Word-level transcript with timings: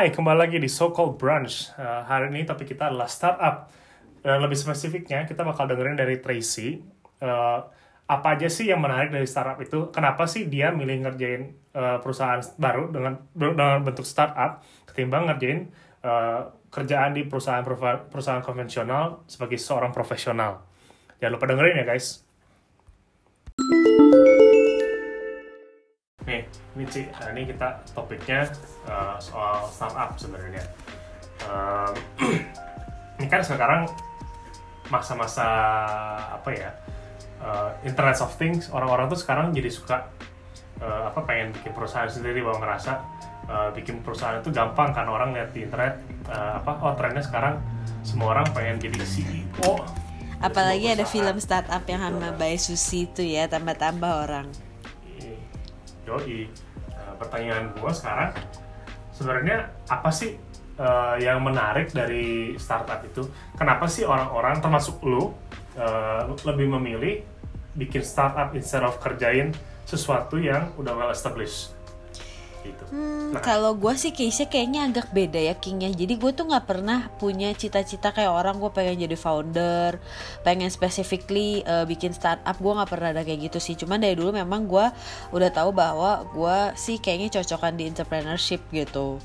Hai, 0.00 0.16
kembali 0.16 0.48
lagi 0.48 0.56
di 0.56 0.64
So 0.64 0.96
Called 0.96 1.20
Brunch. 1.20 1.76
Uh, 1.76 2.00
hari 2.08 2.32
ini 2.32 2.48
topik 2.48 2.72
kita 2.72 2.88
adalah 2.88 3.04
startup. 3.04 3.68
Uh, 4.24 4.40
lebih 4.40 4.56
spesifiknya, 4.56 5.28
kita 5.28 5.44
bakal 5.44 5.68
dengerin 5.68 5.92
dari 5.92 6.16
Tracy. 6.24 6.80
Uh, 7.20 7.60
apa 8.08 8.32
aja 8.32 8.48
sih 8.48 8.72
yang 8.72 8.80
menarik 8.80 9.12
dari 9.12 9.28
startup 9.28 9.60
itu? 9.60 9.92
Kenapa 9.92 10.24
sih 10.24 10.48
dia 10.48 10.72
milih 10.72 11.04
ngerjain 11.04 11.52
uh, 11.76 12.00
perusahaan 12.00 12.40
baru 12.56 12.88
dengan 12.88 13.20
dengan 13.36 13.84
bentuk 13.84 14.08
startup 14.08 14.64
ketimbang 14.88 15.28
ngerjain 15.28 15.68
uh, 16.00 16.48
kerjaan 16.72 17.12
di 17.12 17.28
perusahaan 17.28 17.60
perusahaan 18.08 18.40
konvensional 18.40 19.28
sebagai 19.28 19.60
seorang 19.60 19.92
profesional? 19.92 20.64
Jangan 21.20 21.36
lupa 21.36 21.44
dengerin 21.44 21.76
ya 21.76 21.84
guys. 21.84 22.24
Nih, 26.30 26.46
ini 26.78 26.84
Ci, 26.86 27.10
nah, 27.10 27.34
ini 27.34 27.42
kita 27.50 27.82
topiknya 27.90 28.46
uh, 28.86 29.18
soal 29.18 29.66
startup 29.66 30.14
sebenarnya. 30.14 30.62
Um, 31.42 31.94
ini 33.18 33.26
kan 33.26 33.42
sekarang 33.42 33.90
masa-masa 34.90 35.46
apa 36.34 36.50
ya 36.54 36.70
uh, 37.42 37.70
Internet 37.86 38.18
of 38.22 38.34
Things 38.36 38.68
orang-orang 38.70 39.06
tuh 39.10 39.18
sekarang 39.18 39.54
jadi 39.54 39.70
suka 39.70 40.10
uh, 40.82 41.10
apa 41.10 41.22
pengen 41.24 41.54
bikin 41.54 41.72
perusahaan 41.72 42.10
sendiri 42.10 42.42
bahwa 42.42 42.66
ngerasa 42.66 42.92
uh, 43.46 43.70
bikin 43.72 44.02
perusahaan 44.02 44.42
itu 44.42 44.50
gampang 44.50 44.90
kan 44.90 45.06
orang 45.06 45.30
lihat 45.30 45.54
di 45.54 45.62
internet 45.62 46.02
uh, 46.26 46.58
apa 46.58 46.72
oh 46.82 46.92
trennya 46.98 47.22
sekarang 47.22 47.62
semua 48.02 48.34
orang 48.34 48.50
pengen 48.50 48.82
jadi 48.82 48.98
CEO 49.06 49.78
apalagi 50.42 50.90
ada 50.90 51.06
film 51.06 51.38
startup 51.38 51.86
yang 51.86 52.02
sama 52.02 52.34
Bay 52.34 52.58
Susi 52.58 53.06
itu 53.06 53.22
ya 53.22 53.46
tambah-tambah 53.46 54.26
orang 54.26 54.69
Yoi. 56.08 56.48
Nah, 56.92 57.14
pertanyaan 57.18 57.72
gue 57.74 57.92
sekarang 57.92 58.30
sebenarnya 59.10 59.68
apa 59.88 60.08
sih 60.08 60.36
uh, 60.80 61.16
yang 61.20 61.44
menarik 61.44 61.92
dari 61.92 62.56
startup 62.56 63.04
itu? 63.04 63.28
Kenapa 63.56 63.84
sih 63.90 64.08
orang-orang 64.08 64.60
termasuk 64.64 65.00
lu 65.04 65.32
uh, 65.76 66.22
lebih 66.46 66.72
memilih 66.80 67.24
bikin 67.76 68.04
startup 68.04 68.52
instead 68.56 68.84
of 68.84 68.96
kerjain 68.98 69.52
sesuatu 69.84 70.40
yang 70.40 70.72
udah 70.80 70.94
well 70.96 71.12
established? 71.12 71.79
Gitu. 72.62 72.84
Hmm, 72.92 73.34
nah. 73.34 73.42
Kalau 73.42 73.72
gue 73.76 73.94
sih 73.96 74.12
case-nya 74.12 74.46
kayaknya 74.48 74.80
agak 74.88 75.08
beda 75.10 75.40
ya 75.40 75.54
Kingnya. 75.56 75.90
Jadi 75.92 76.14
gue 76.16 76.30
tuh 76.32 76.46
nggak 76.48 76.66
pernah 76.66 77.08
punya 77.16 77.50
cita-cita 77.56 78.12
kayak 78.12 78.30
orang 78.30 78.60
gue 78.60 78.70
pengen 78.70 79.06
jadi 79.06 79.16
founder, 79.16 79.98
pengen 80.46 80.68
specifically 80.68 81.64
uh, 81.64 81.84
bikin 81.88 82.12
startup. 82.12 82.56
Gue 82.58 82.72
nggak 82.76 82.90
pernah 82.90 83.08
ada 83.16 83.22
kayak 83.24 83.50
gitu 83.50 83.58
sih. 83.58 83.74
Cuman 83.74 84.00
dari 84.00 84.14
dulu 84.14 84.34
memang 84.34 84.68
gue 84.68 84.86
udah 85.32 85.50
tahu 85.50 85.70
bahwa 85.72 86.24
gue 86.30 86.58
sih 86.76 87.00
kayaknya 87.00 87.40
cocokan 87.40 87.76
di 87.76 87.88
entrepreneurship 87.88 88.60
gitu. 88.70 89.20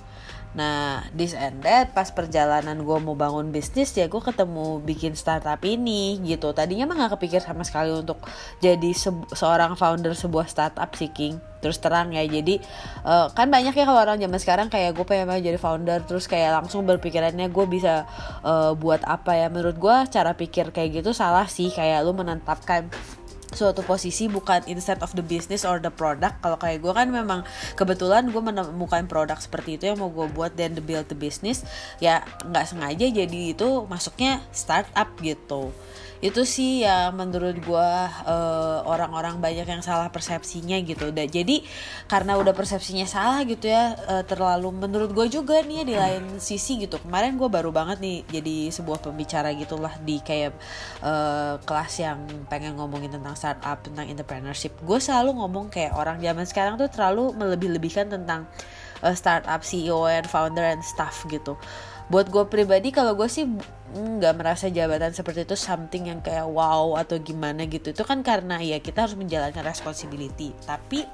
Nah, 0.55 1.03
this 1.11 1.35
and 1.35 1.59
that 1.67 1.91
pas 1.91 2.07
perjalanan 2.15 2.79
gue 2.79 2.97
mau 3.03 3.11
bangun 3.11 3.51
bisnis 3.51 3.91
ya 3.91 4.07
gue 4.07 4.23
ketemu 4.23 4.79
bikin 4.87 5.11
startup 5.11 5.59
ini 5.67 6.15
gitu. 6.23 6.55
Tadinya 6.55 6.87
mah 6.87 6.95
gak 7.05 7.19
kepikir 7.19 7.43
sama 7.43 7.67
sekali 7.67 7.91
untuk 7.91 8.23
jadi 8.63 8.95
se 8.95 9.11
seorang 9.35 9.75
founder 9.75 10.15
sebuah 10.15 10.47
startup 10.47 10.95
sih 10.95 11.11
King. 11.11 11.43
Terus 11.59 11.81
terang 11.83 12.13
ya, 12.15 12.23
jadi 12.23 12.61
uh, 13.03 13.27
kan 13.35 13.51
banyak 13.51 13.75
ya 13.75 13.83
kalau 13.83 13.99
orang 13.99 14.21
zaman 14.21 14.39
sekarang 14.39 14.67
kayak 14.71 14.95
gue 14.95 15.03
pengen 15.03 15.27
jadi 15.43 15.59
founder 15.59 16.07
terus 16.07 16.29
kayak 16.29 16.63
langsung 16.63 16.87
berpikirannya 16.87 17.51
gue 17.51 17.65
bisa 17.67 18.07
uh, 18.45 18.71
buat 18.79 19.03
apa 19.03 19.35
ya. 19.35 19.51
Menurut 19.51 19.75
gue 19.75 19.95
cara 20.07 20.31
pikir 20.39 20.71
kayak 20.71 21.03
gitu 21.03 21.11
salah 21.11 21.51
sih 21.51 21.67
kayak 21.67 21.99
lu 22.07 22.15
menetapkan 22.15 22.87
suatu 23.53 23.85
posisi 23.85 24.25
bukan 24.25 24.65
instead 24.65 24.97
of 25.05 25.13
the 25.13 25.21
business 25.21 25.67
or 25.67 25.77
the 25.77 25.93
product. 25.93 26.41
Kalau 26.41 26.57
kayak 26.57 26.81
gue 26.81 26.93
kan 26.95 27.07
memang 27.11 27.45
kebetulan 27.77 28.31
gue 28.31 28.41
menemukan 28.41 29.05
produk 29.05 29.37
seperti 29.37 29.77
itu 29.77 29.91
yang 29.93 30.01
mau 30.01 30.09
gue 30.09 30.25
buat 30.31 30.55
dan 30.57 30.73
the 30.73 30.83
build 30.83 31.05
the 31.11 31.17
business 31.17 31.61
ya 31.99 32.23
nggak 32.45 32.65
sengaja 32.65 33.05
jadi 33.09 33.39
itu 33.53 33.85
masuknya 33.85 34.41
startup 34.55 35.09
gitu 35.21 35.69
itu 36.23 36.47
sih 36.47 36.87
ya 36.87 37.11
menurut 37.11 37.59
gue 37.59 37.91
uh, 38.27 38.79
orang-orang 38.87 39.39
banyak 39.43 39.67
yang 39.67 39.83
salah 39.83 40.07
persepsinya 40.07 40.79
gitu. 40.83 41.11
Dan 41.11 41.27
jadi 41.27 41.63
karena 42.07 42.39
udah 42.39 42.55
persepsinya 42.55 43.03
salah 43.03 43.43
gitu 43.43 43.67
ya 43.67 43.95
uh, 44.07 44.23
terlalu 44.23 44.71
menurut 44.71 45.11
gue 45.11 45.27
juga 45.27 45.59
nih 45.63 45.81
ya, 45.81 45.83
di 45.83 45.95
lain 45.95 46.23
sisi 46.39 46.79
gitu. 46.79 47.01
Kemarin 47.03 47.35
gue 47.35 47.49
baru 47.51 47.69
banget 47.75 47.99
nih 47.99 48.17
jadi 48.29 48.57
sebuah 48.71 49.03
pembicara 49.03 49.51
gitulah 49.55 49.95
di 50.03 50.23
kayak 50.23 50.55
uh, 51.03 51.59
kelas 51.63 51.93
yang 51.99 52.19
pengen 52.47 52.79
ngomongin 52.79 53.11
tentang 53.11 53.35
startup 53.35 53.83
tentang 53.83 54.07
entrepreneurship. 54.07 54.75
Gue 54.83 55.03
selalu 55.03 55.35
ngomong 55.35 55.67
kayak 55.67 55.93
orang 55.95 56.17
zaman 56.23 56.45
sekarang 56.47 56.73
tuh 56.79 56.87
terlalu 56.87 57.35
melebih-lebihkan 57.35 58.07
tentang 58.07 58.47
uh, 59.03 59.15
startup 59.15 59.61
CEO 59.61 60.07
and 60.07 60.27
founder 60.29 60.63
and 60.63 60.81
staff 60.85 61.25
gitu. 61.27 61.59
Buat 62.05 62.29
gue 62.29 62.45
pribadi 62.45 62.93
kalau 62.93 63.17
gue 63.17 63.25
sih 63.25 63.49
nggak 63.95 64.33
merasa 64.35 64.67
jabatan 64.67 65.15
seperti 65.15 65.47
itu 65.47 65.55
something 65.55 66.11
yang 66.11 66.19
kayak 66.19 66.43
wow 66.51 66.99
atau 66.99 67.15
gimana 67.23 67.63
gitu. 67.63 67.95
Itu 67.95 68.03
kan 68.03 68.19
karena 68.27 68.59
ya 68.59 68.83
kita 68.83 69.07
harus 69.07 69.15
menjalankan 69.15 69.63
responsibility. 69.63 70.51
Tapi 70.67 71.07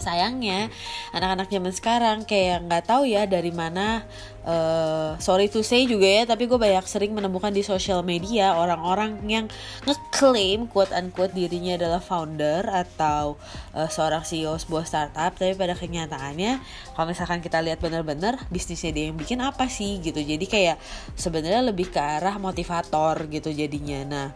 sayangnya 0.00 0.72
anak-anak 1.12 1.48
zaman 1.50 1.72
sekarang 1.74 2.18
kayak 2.24 2.64
nggak 2.64 2.84
tahu 2.88 3.04
ya 3.06 3.28
dari 3.28 3.50
mana 3.50 4.02
uh, 4.48 5.18
sorry 5.20 5.52
to 5.52 5.60
say 5.60 5.84
juga 5.84 6.06
ya 6.06 6.22
tapi 6.24 6.48
gue 6.48 6.56
banyak 6.56 6.84
sering 6.88 7.12
menemukan 7.12 7.52
di 7.52 7.60
sosial 7.60 8.00
media 8.06 8.56
orang-orang 8.56 9.20
yang 9.28 9.46
ngeklaim 9.84 10.70
quote 10.70 10.94
unquote 10.96 11.36
dirinya 11.36 11.76
adalah 11.76 12.00
founder 12.00 12.64
atau 12.64 13.36
uh, 13.76 13.88
seorang 13.90 14.24
CEO 14.24 14.56
sebuah 14.56 14.88
startup 14.88 15.36
tapi 15.36 15.52
pada 15.54 15.76
kenyataannya 15.76 16.58
kalau 16.96 17.06
misalkan 17.06 17.38
kita 17.44 17.60
lihat 17.62 17.78
bener-bener 17.78 18.40
bisnisnya 18.48 18.90
dia 18.90 19.04
yang 19.12 19.18
bikin 19.18 19.38
apa 19.38 19.70
sih 19.70 20.02
gitu. 20.02 20.18
Jadi 20.18 20.46
kayak 20.48 20.76
sebenarnya 21.14 21.62
lebih 21.62 21.92
ke 21.92 22.00
arah 22.00 22.36
motivator 22.40 23.28
gitu 23.30 23.52
jadinya. 23.54 24.00
Nah 24.04 24.28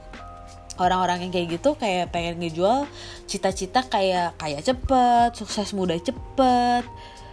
orang-orang 0.80 1.28
yang 1.28 1.32
kayak 1.32 1.48
gitu 1.60 1.76
kayak 1.76 2.12
pengen 2.12 2.40
ngejual 2.40 2.88
cita-cita 3.28 3.84
kayak 3.84 4.36
kayak 4.40 4.64
cepet 4.64 5.30
sukses 5.36 5.72
muda 5.76 5.96
cepet. 5.98 6.84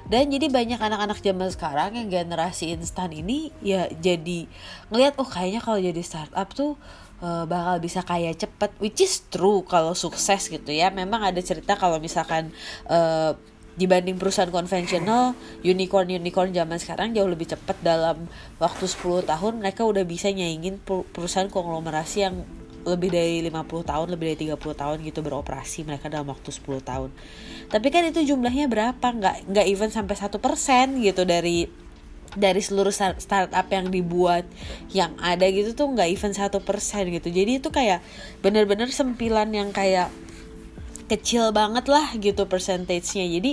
Dan 0.09 0.33
jadi 0.33 0.49
banyak 0.49 0.81
anak-anak 0.81 1.21
zaman 1.21 1.53
sekarang 1.53 1.93
yang 1.93 2.09
generasi 2.09 2.73
instan 2.73 3.13
ini 3.13 3.53
ya 3.61 3.85
jadi 3.93 4.49
ngelihat 4.89 5.21
oh 5.21 5.29
kayaknya 5.29 5.61
kalau 5.61 5.77
jadi 5.77 6.01
startup 6.01 6.49
tuh 6.49 6.73
uh, 7.21 7.45
bakal 7.45 7.77
bisa 7.77 8.01
kaya 8.01 8.33
cepet 8.33 8.73
which 8.81 9.05
is 9.05 9.21
true 9.29 9.61
kalau 9.69 9.93
sukses 9.93 10.49
gitu 10.49 10.71
ya. 10.73 10.89
Memang 10.89 11.21
ada 11.21 11.37
cerita 11.45 11.77
kalau 11.77 12.01
misalkan 12.01 12.49
uh, 12.89 13.37
dibanding 13.79 14.19
perusahaan 14.19 14.51
konvensional 14.51 15.31
unicorn 15.63 16.11
unicorn 16.11 16.51
zaman 16.51 16.75
sekarang 16.75 17.15
jauh 17.15 17.31
lebih 17.31 17.47
cepat 17.47 17.79
dalam 17.79 18.27
waktu 18.59 18.83
10 18.83 19.23
tahun 19.23 19.53
mereka 19.63 19.87
udah 19.87 20.03
bisa 20.03 20.27
nyaingin 20.35 20.83
perusahaan 20.83 21.47
konglomerasi 21.47 22.17
yang 22.27 22.43
lebih 22.89 23.13
dari 23.13 23.45
50 23.45 23.85
tahun, 23.85 24.07
lebih 24.09 24.25
dari 24.33 24.37
30 24.51 24.81
tahun 24.81 24.97
gitu 25.05 25.19
beroperasi 25.21 25.85
mereka 25.85 26.09
dalam 26.09 26.27
waktu 26.27 26.49
10 26.49 26.81
tahun. 26.81 27.09
Tapi 27.69 27.87
kan 27.93 28.03
itu 28.09 28.25
jumlahnya 28.33 28.65
berapa? 28.65 29.05
Nggak 29.05 29.35
nggak 29.53 29.65
even 29.69 29.93
sampai 29.93 30.17
satu 30.17 30.41
persen 30.41 30.97
gitu 30.99 31.23
dari 31.23 31.69
dari 32.37 32.61
seluruh 32.61 32.93
startup 32.93 33.67
yang 33.73 33.89
dibuat 33.89 34.45
yang 34.93 35.17
ada 35.17 35.49
gitu 35.49 35.73
tuh 35.73 35.89
nggak 35.89 36.09
even 36.13 36.29
satu 36.29 36.61
persen 36.61 37.09
gitu 37.09 37.33
jadi 37.33 37.57
itu 37.57 37.73
kayak 37.73 38.05
bener-bener 38.45 38.85
sempilan 38.93 39.49
yang 39.49 39.73
kayak 39.73 40.13
kecil 41.09 41.49
banget 41.49 41.89
lah 41.89 42.13
gitu 42.21 42.45
persentasenya 42.45 43.25
jadi 43.25 43.51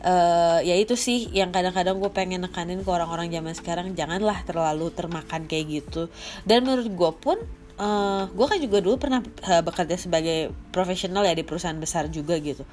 uh, 0.00 0.58
ya 0.64 0.80
itu 0.80 0.96
sih 0.96 1.28
yang 1.36 1.52
kadang-kadang 1.52 2.00
gue 2.00 2.08
pengen 2.08 2.48
nekanin 2.48 2.80
ke 2.80 2.88
orang-orang 2.88 3.28
zaman 3.28 3.52
sekarang 3.52 3.86
janganlah 3.92 4.40
terlalu 4.48 4.88
termakan 4.96 5.44
kayak 5.44 5.84
gitu 5.84 6.08
dan 6.48 6.64
menurut 6.64 6.88
gue 6.88 7.12
pun 7.20 7.38
uh, 7.76 7.84
eh, 7.86 8.22
gue 8.32 8.46
kan 8.48 8.58
juga 8.60 8.78
dulu 8.80 8.96
pernah 8.96 9.20
uh, 9.22 9.62
bekerja 9.62 9.96
sebagai 10.00 10.52
profesional 10.72 11.24
ya 11.24 11.32
di 11.36 11.44
perusahaan 11.44 11.76
besar 11.76 12.08
juga 12.08 12.36
gitu. 12.40 12.64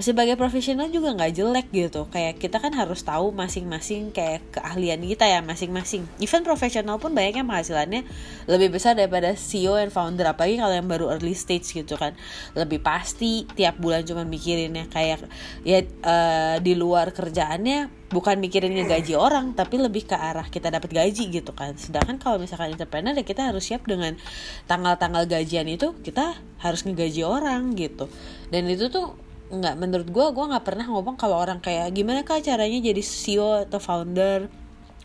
Sebagai 0.00 0.36
profesional 0.36 0.88
juga 0.88 1.12
nggak 1.12 1.32
jelek 1.36 1.66
gitu. 1.72 2.08
Kayak 2.08 2.40
kita 2.40 2.60
kan 2.60 2.72
harus 2.76 3.04
tahu 3.04 3.32
masing-masing 3.32 4.12
kayak 4.12 4.44
keahlian 4.52 5.00
kita 5.04 5.28
ya 5.28 5.40
masing-masing. 5.44 6.04
Even 6.20 6.44
profesional 6.44 6.96
pun 7.00 7.12
banyaknya 7.12 7.44
penghasilannya 7.44 8.02
lebih 8.48 8.76
besar 8.76 8.96
daripada 8.96 9.36
CEO 9.36 9.76
and 9.76 9.92
founder. 9.92 10.28
Apalagi 10.28 10.60
kalau 10.60 10.72
yang 10.72 10.88
baru 10.88 11.12
early 11.12 11.36
stage 11.36 11.72
gitu 11.72 11.96
kan. 11.96 12.16
Lebih 12.56 12.80
pasti 12.84 13.44
tiap 13.56 13.80
bulan 13.80 14.04
cuma 14.04 14.24
mikirinnya 14.24 14.88
kayak 14.88 15.24
ya 15.64 15.84
uh, 16.04 16.56
di 16.60 16.72
luar 16.76 17.12
kerjaannya 17.12 17.99
bukan 18.10 18.42
mikirin 18.42 18.74
gaji 18.90 19.14
orang 19.14 19.54
tapi 19.54 19.78
lebih 19.78 20.02
ke 20.10 20.18
arah 20.18 20.50
kita 20.50 20.68
dapat 20.68 20.90
gaji 20.90 21.30
gitu 21.30 21.54
kan. 21.54 21.78
Sedangkan 21.78 22.18
kalau 22.18 22.42
misalkan 22.42 22.74
entrepreneur 22.74 23.14
ya 23.14 23.22
kita 23.22 23.54
harus 23.54 23.70
siap 23.70 23.86
dengan 23.86 24.18
tanggal-tanggal 24.66 25.30
gajian 25.30 25.70
itu 25.70 25.94
kita 26.02 26.34
harus 26.58 26.82
ngegaji 26.82 27.22
orang 27.22 27.70
gitu. 27.78 28.10
Dan 28.50 28.66
itu 28.66 28.90
tuh 28.90 29.14
nggak 29.50 29.74
menurut 29.78 30.08
gue 30.10 30.26
gue 30.30 30.44
nggak 30.50 30.62
pernah 30.66 30.86
ngomong 30.86 31.18
kalau 31.18 31.38
orang 31.38 31.58
kayak 31.58 31.90
gimana 31.94 32.22
kah 32.26 32.42
caranya 32.42 32.78
jadi 32.82 33.02
CEO 33.02 33.62
atau 33.66 33.78
founder? 33.78 34.50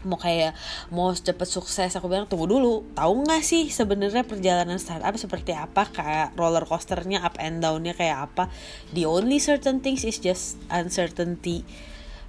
Mau 0.06 0.22
kayak 0.22 0.54
mau 0.94 1.10
cepet 1.14 1.50
sukses? 1.50 1.94
Aku 1.98 2.10
bilang 2.10 2.30
tunggu 2.30 2.50
dulu 2.50 2.90
tahu 2.98 3.26
nggak 3.26 3.42
sih 3.42 3.70
sebenarnya 3.70 4.26
perjalanan 4.26 4.78
startup 4.82 5.14
seperti 5.18 5.54
apa 5.54 5.90
kayak 5.90 6.38
roller 6.38 6.66
coasternya 6.66 7.22
up 7.26 7.38
and 7.38 7.62
downnya 7.62 7.94
kayak 7.94 8.34
apa? 8.34 8.50
The 8.98 9.06
only 9.06 9.38
certain 9.38 9.82
things 9.82 10.06
is 10.06 10.18
just 10.18 10.58
uncertainty 10.74 11.66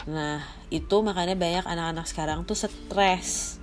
Nah, 0.06 0.38
itu 0.70 0.96
makanya 1.02 1.34
banyak 1.34 1.66
anak-anak 1.66 2.06
sekarang 2.06 2.46
tuh 2.46 2.54
stres. 2.54 3.58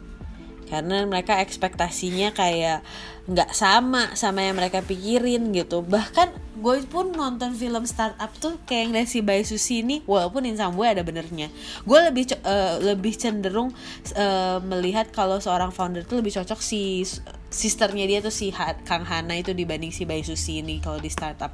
Karena 0.67 1.07
mereka 1.07 1.39
ekspektasinya 1.39 2.35
kayak 2.35 2.83
nggak 3.23 3.55
sama 3.55 4.11
sama 4.19 4.43
yang 4.43 4.59
mereka 4.59 4.83
pikirin 4.83 5.55
gitu. 5.55 5.79
Bahkan 5.79 6.43
gue 6.59 6.77
pun 6.87 7.11
nonton 7.11 7.55
film 7.55 7.83
startup 7.83 8.31
tuh 8.39 8.55
kayak 8.67 8.95
yang 8.95 9.07
si 9.07 9.19
Bayi 9.23 9.43
Susi 9.43 9.83
ini 9.83 9.99
walaupun 10.03 10.47
in 10.47 10.59
some 10.59 10.75
way 10.75 10.91
ada 10.91 11.03
benernya. 11.03 11.47
Gue 11.87 11.99
lebih 12.03 12.35
uh, 12.43 12.83
lebih 12.83 13.15
cenderung 13.15 13.71
uh, 14.19 14.59
melihat 14.63 15.11
kalau 15.15 15.39
seorang 15.39 15.71
founder 15.71 16.03
tuh 16.03 16.19
lebih 16.19 16.35
cocok 16.35 16.59
si 16.59 17.07
sisternya 17.53 18.09
dia 18.09 18.19
tuh 18.19 18.33
si 18.33 18.49
ha 18.49 18.73
Kang 18.81 19.05
Hana 19.05 19.37
itu 19.37 19.53
dibanding 19.53 19.93
si 19.93 20.09
Bayi 20.09 20.25
Susi 20.25 20.59
ini 20.59 20.81
kalau 20.81 20.97
di 20.97 21.07
startup 21.07 21.53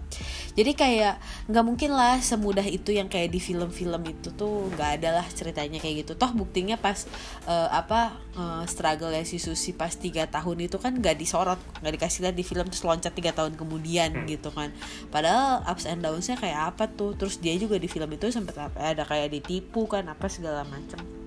jadi 0.55 0.71
kayak 0.71 1.15
nggak 1.51 1.65
mungkin 1.67 1.91
lah 1.91 2.23
semudah 2.23 2.63
itu 2.63 2.95
yang 2.95 3.11
kayak 3.11 3.35
di 3.35 3.43
film-film 3.43 3.99
itu 4.07 4.31
tuh 4.31 4.71
nggak 4.73 5.03
ada 5.03 5.19
lah 5.19 5.27
ceritanya 5.27 5.77
kayak 5.83 6.07
gitu 6.07 6.15
toh 6.15 6.31
buktinya 6.31 6.79
pas 6.79 7.03
uh, 7.45 7.67
apa 7.75 8.15
uh, 8.39 8.63
struggle 8.63 9.11
ya 9.11 9.27
si 9.27 9.37
Susi 9.43 9.75
pas 9.75 9.91
tiga 9.91 10.23
tahun 10.25 10.71
itu 10.71 10.79
kan 10.79 10.95
nggak 10.95 11.19
disorot 11.19 11.58
nggak 11.79 11.93
dikasih 11.95 12.19
lihat 12.27 12.35
di 12.35 12.43
film 12.43 12.65
terus 12.67 12.83
loncat 12.83 13.13
tiga 13.15 13.31
tahun 13.31 13.55
kemudian 13.55 14.23
hmm. 14.23 14.27
gitu 14.27 14.49
kan. 14.51 14.71
Padahal 15.13 15.63
ups 15.67 15.87
and 15.87 16.03
downsnya 16.03 16.35
kayak 16.35 16.75
apa 16.75 16.91
tuh? 16.91 17.15
Terus 17.15 17.39
dia 17.39 17.55
juga 17.55 17.79
di 17.79 17.87
film 17.87 18.09
itu 18.11 18.27
sempat 18.29 18.57
ada 18.75 19.03
kayak 19.07 19.31
ditipu 19.31 19.87
kan 19.87 20.07
apa 20.07 20.27
segala 20.27 20.67
macam 20.67 21.19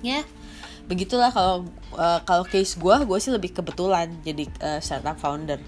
ya 0.00 0.24
begitulah 0.88 1.30
kalau 1.30 1.68
uh, 1.94 2.20
kalau 2.26 2.42
case 2.42 2.74
gue 2.74 2.96
gue 3.06 3.18
sih 3.22 3.30
lebih 3.30 3.54
kebetulan 3.54 4.10
jadi 4.26 4.44
uh, 4.58 4.80
startup 4.82 5.14
founder. 5.20 5.62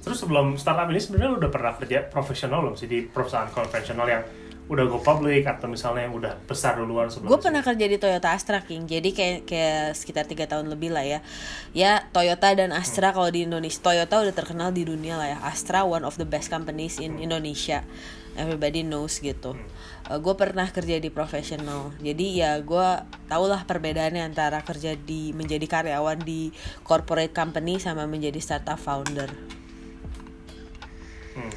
Terus 0.00 0.16
sebelum 0.20 0.56
startup 0.60 0.88
ini 0.92 1.00
sebenarnya 1.00 1.40
udah 1.40 1.50
pernah 1.52 1.72
kerja 1.80 2.04
profesional 2.08 2.60
belum 2.60 2.76
sih 2.76 2.88
di 2.88 3.04
perusahaan 3.08 3.48
konvensional 3.48 4.04
yang 4.04 4.22
udah 4.70 4.86
go 4.86 5.02
public 5.02 5.42
atau 5.50 5.66
misalnya 5.66 6.06
yang 6.06 6.14
udah 6.14 6.38
besar 6.46 6.78
duluan 6.78 7.10
sebelum 7.10 7.34
gue 7.34 7.40
pernah 7.42 7.58
kerja 7.58 7.90
di 7.90 7.98
Toyota 7.98 8.30
Astra 8.30 8.62
King 8.62 8.86
jadi 8.86 9.10
kayak 9.10 9.38
kayak 9.42 9.98
sekitar 9.98 10.30
tiga 10.30 10.46
tahun 10.46 10.70
lebih 10.70 10.94
lah 10.94 11.02
ya 11.02 11.18
ya 11.74 12.06
Toyota 12.14 12.54
dan 12.54 12.70
Astra 12.70 13.10
hmm. 13.10 13.16
kalau 13.18 13.28
di 13.34 13.50
Indonesia 13.50 13.82
Toyota 13.82 14.22
udah 14.22 14.30
terkenal 14.30 14.70
di 14.70 14.86
dunia 14.86 15.18
lah 15.18 15.26
ya 15.26 15.38
Astra 15.42 15.82
one 15.82 16.06
of 16.06 16.14
the 16.22 16.24
best 16.28 16.54
companies 16.54 17.02
in 17.02 17.18
hmm. 17.18 17.26
Indonesia 17.26 17.82
everybody 18.38 18.86
knows 18.86 19.18
gitu 19.18 19.58
hmm. 19.58 19.66
uh, 20.06 20.14
eh, 20.14 20.18
gue 20.22 20.34
pernah 20.38 20.70
kerja 20.70 21.02
di 21.02 21.10
profesional 21.10 21.90
jadi 21.98 22.26
ya 22.30 22.50
gue 22.62 22.88
tau 23.26 23.44
lah 23.50 23.66
perbedaannya 23.66 24.22
antara 24.22 24.62
kerja 24.62 24.94
di 24.94 25.34
menjadi 25.34 25.66
karyawan 25.66 26.22
di 26.22 26.54
corporate 26.86 27.34
company 27.34 27.82
sama 27.82 28.06
menjadi 28.06 28.38
startup 28.38 28.78
founder 28.78 29.34
hmm. 31.34 31.52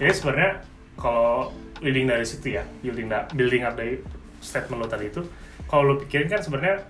jadi 0.00 0.12
sebenarnya 0.16 0.52
kalau 0.96 1.52
leading 1.84 2.08
dari 2.08 2.24
situ 2.24 2.56
ya 2.56 2.64
building 2.80 3.08
up, 3.12 3.32
building 3.36 3.62
up 3.64 3.74
dari 3.76 4.00
statement 4.40 4.78
lo 4.80 4.88
tadi 4.88 5.10
itu. 5.10 5.22
Kalau 5.66 5.82
lo 5.82 5.94
pikirin 6.00 6.30
kan 6.30 6.40
sebenarnya 6.40 6.86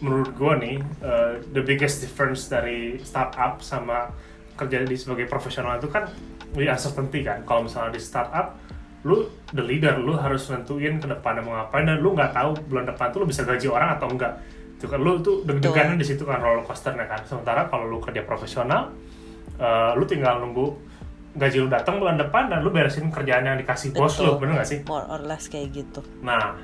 menurut 0.00 0.32
gue 0.32 0.52
nih 0.64 0.76
uh, 1.04 1.36
the 1.52 1.60
biggest 1.60 2.00
difference 2.00 2.48
dari 2.48 2.96
startup 3.04 3.60
sama 3.60 4.08
kerja 4.56 4.84
di 4.84 4.96
sebagai 4.96 5.28
profesional 5.28 5.76
itu 5.76 5.88
kan 5.92 6.08
di 6.56 6.66
uncertainty 6.66 7.20
kan. 7.22 7.44
Kalau 7.44 7.68
misalnya 7.68 7.94
di 7.94 8.02
startup 8.02 8.56
lu 9.00 9.28
the 9.56 9.64
leader 9.64 9.96
lu 9.96 10.12
harus 10.12 10.44
nentuin 10.52 11.00
ke 11.00 11.08
depan 11.08 11.40
mau 11.40 11.56
ngapain 11.56 11.88
dan 11.88 12.04
lu 12.04 12.12
nggak 12.12 12.36
tahu 12.36 12.52
bulan 12.68 12.84
depan 12.84 13.08
tuh 13.08 13.24
lu 13.24 13.26
bisa 13.28 13.44
gaji 13.44 13.68
orang 13.68 13.96
atau 13.96 14.08
enggak. 14.08 14.40
Itu 14.76 14.88
kan 14.88 15.00
lu 15.00 15.20
tuh 15.20 15.44
deg-degan 15.44 15.96
di 15.96 16.04
situ 16.04 16.24
kan 16.24 16.40
roller 16.40 16.64
coasternya 16.64 17.04
kan. 17.08 17.20
Sementara 17.28 17.68
kalau 17.68 17.88
lu 17.88 18.00
kerja 18.00 18.24
profesional 18.24 18.92
uh, 19.60 19.92
lu 19.96 20.04
tinggal 20.08 20.40
nunggu 20.40 20.89
gaji 21.30 21.56
lu 21.62 21.68
datang 21.70 22.02
bulan 22.02 22.18
depan 22.18 22.50
dan 22.50 22.66
lu 22.66 22.74
beresin 22.74 23.06
kerjaan 23.10 23.46
yang 23.46 23.58
dikasih 23.60 23.94
Betul. 23.94 24.02
bos 24.02 24.14
lu 24.18 24.32
bener 24.42 24.54
gak 24.62 24.68
sih? 24.68 24.78
More 24.86 25.06
or 25.06 25.20
less 25.22 25.46
kayak 25.46 25.70
gitu. 25.74 26.00
Nah 26.26 26.58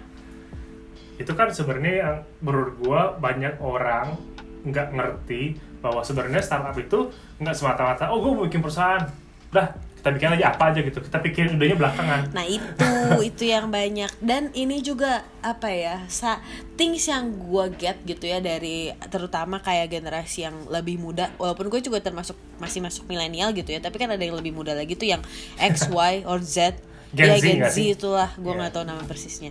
itu 1.17 1.33
kan 1.33 1.49
sebenarnya 1.49 1.95
yang 2.03 2.17
menurut 2.45 2.75
gua 2.83 3.01
banyak 3.17 3.57
orang 3.63 4.19
nggak 4.67 4.93
ngerti 4.93 5.57
bahwa 5.79 6.03
sebenarnya 6.03 6.43
startup 6.43 6.75
itu 6.75 7.09
nggak 7.39 7.55
semata-mata 7.55 8.11
oh 8.11 8.19
gue 8.19 8.51
bikin 8.51 8.59
perusahaan. 8.59 9.07
Dah 9.55 9.71
kita 10.07 10.15
bikin 10.23 10.39
aja 10.39 10.55
apa 10.55 10.71
aja 10.71 10.81
gitu. 10.87 11.03
Kita 11.03 11.19
pikirin 11.19 11.59
idenya 11.59 11.75
belakangan. 11.75 12.31
Nah 12.31 12.47
itu 12.47 12.91
itu 13.35 13.43
yang 13.51 13.75
banyak. 13.75 14.07
Dan 14.23 14.55
ini 14.55 14.79
juga 14.79 15.27
apa 15.43 15.67
ya 15.67 16.07
sa 16.07 16.39
things 16.79 17.11
yang 17.11 17.35
gue 17.35 17.75
get 17.75 17.99
gitu 18.07 18.31
ya 18.31 18.39
dari 18.39 18.95
terutama 19.11 19.59
kayak 19.59 19.91
generasi 19.91 20.47
yang 20.47 20.55
lebih 20.71 21.03
muda. 21.03 21.35
Walaupun 21.43 21.67
gue 21.67 21.83
juga 21.83 21.99
termasuk 21.99 22.39
masih 22.63 22.79
masuk 22.79 23.11
milenial 23.11 23.51
gitu 23.51 23.75
ya 23.75 23.83
tapi 23.83 23.99
kan 23.99 24.15
ada 24.15 24.23
yang 24.23 24.39
lebih 24.39 24.55
muda 24.55 24.79
lagi 24.79 24.95
tuh 24.95 25.11
yang 25.11 25.27
X 25.59 25.91
Y 25.91 26.23
or 26.23 26.39
Z. 26.39 26.79
Gen 27.11 27.27
ya 27.27 27.37
Z 27.43 27.43
Gen 27.43 27.59
Z 27.67 27.77
itulah 27.99 28.31
gue 28.39 28.53
nggak 28.55 28.71
yeah. 28.71 28.79
tahu 28.79 28.85
nama 28.87 29.03
persisnya. 29.03 29.51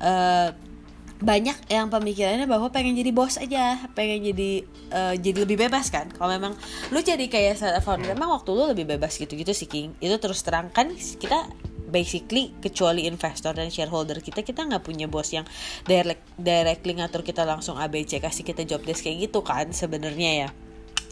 Uh, 0.00 0.56
banyak 1.20 1.68
yang 1.68 1.92
pemikirannya 1.92 2.48
bahwa 2.48 2.72
pengen 2.72 2.96
jadi 2.96 3.12
bos 3.12 3.36
aja, 3.36 3.76
pengen 3.92 4.24
jadi 4.32 4.64
uh, 4.90 5.14
jadi 5.20 5.44
lebih 5.44 5.60
bebas 5.60 5.92
kan. 5.92 6.08
Kalau 6.08 6.32
memang 6.32 6.56
lu 6.88 7.00
jadi 7.04 7.28
kayak 7.28 7.60
startup 7.60 7.84
founder, 7.84 8.16
memang 8.16 8.32
waktu 8.32 8.50
lu 8.56 8.64
lebih 8.72 8.88
bebas 8.88 9.20
gitu-gitu 9.20 9.52
sih 9.52 9.68
King. 9.68 9.92
Itu 10.00 10.16
terus 10.16 10.40
terang 10.40 10.72
kan 10.72 10.96
kita 10.96 11.44
basically 11.90 12.56
kecuali 12.62 13.04
investor 13.04 13.52
dan 13.52 13.68
shareholder 13.68 14.22
kita 14.22 14.46
kita 14.46 14.62
nggak 14.62 14.86
punya 14.86 15.10
bos 15.10 15.34
yang 15.34 15.42
direct 15.84 16.22
directly 16.38 16.94
ngatur 16.96 17.26
kita 17.26 17.42
langsung 17.42 17.76
ABC 17.76 18.22
kasih 18.22 18.46
kita 18.46 18.62
job 18.62 18.86
desk 18.86 19.04
kayak 19.04 19.28
gitu 19.28 19.44
kan 19.44 19.68
sebenarnya 19.76 20.48
ya. 20.48 20.50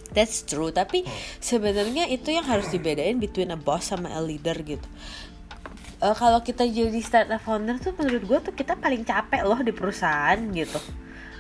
That's 0.09 0.41
true, 0.49 0.73
tapi 0.73 1.05
hmm. 1.05 1.13
sebenarnya 1.37 2.09
itu 2.09 2.33
yang 2.33 2.49
harus 2.49 2.73
dibedain 2.73 3.21
between 3.21 3.53
a 3.53 3.61
boss 3.61 3.93
sama 3.93 4.09
a 4.17 4.25
leader 4.25 4.57
gitu 4.65 4.89
uh, 6.03 6.15
kalau 6.17 6.41
kita 6.43 6.65
jadi 6.67 6.99
startup 7.03 7.43
founder 7.43 7.79
tuh 7.79 7.95
menurut 7.99 8.23
gue 8.25 8.39
tuh 8.51 8.55
kita 8.55 8.79
paling 8.79 9.03
capek 9.03 9.43
loh 9.43 9.59
di 9.59 9.75
perusahaan 9.75 10.39
gitu 10.55 10.79